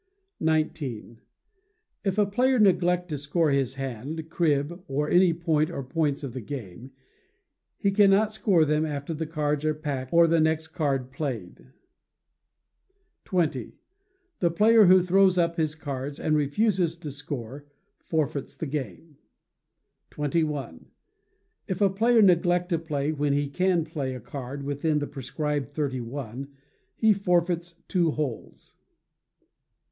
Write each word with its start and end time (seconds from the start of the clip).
xix. 0.43 0.81
If 2.03 2.17
a 2.17 2.25
player 2.25 2.57
neglect 2.57 3.07
to 3.09 3.19
score 3.19 3.51
his 3.51 3.75
hand, 3.75 4.31
crib, 4.31 4.83
or 4.87 5.07
any 5.07 5.31
point 5.31 5.69
or 5.69 5.83
points 5.83 6.23
of 6.23 6.33
the 6.33 6.41
game, 6.41 6.89
he 7.77 7.91
cannot 7.91 8.33
score 8.33 8.65
them 8.65 8.83
after 8.83 9.13
the 9.13 9.27
cards 9.27 9.63
are 9.63 9.75
packed 9.75 10.11
or 10.11 10.25
the 10.25 10.39
next 10.39 10.69
card 10.69 11.11
played. 11.11 11.67
xx. 13.25 13.73
The 14.39 14.49
player 14.49 14.85
who 14.87 15.01
throws 15.03 15.37
up 15.37 15.57
his 15.57 15.75
cards 15.75 16.19
and 16.19 16.35
refuses 16.35 16.97
to 16.97 17.11
score, 17.11 17.67
forfeits 17.99 18.55
the 18.57 18.65
game. 18.65 19.17
xxi. 20.09 20.85
If 21.67 21.79
a 21.79 21.91
player 21.91 22.23
neglect 22.23 22.69
to 22.69 22.79
play 22.79 23.11
when 23.11 23.33
he 23.33 23.47
can 23.49 23.85
play 23.85 24.15
a 24.15 24.19
card 24.19 24.63
within 24.63 24.97
the 24.97 25.05
prescribed 25.05 25.69
thirty 25.69 26.01
one, 26.01 26.47
he 26.95 27.13
forfeits 27.13 27.83
two 27.87 28.09
holes. 28.09 28.77